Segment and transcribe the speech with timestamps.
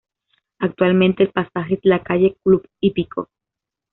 [0.57, 3.29] Actualmente el pasaje es la calle Club Hípico.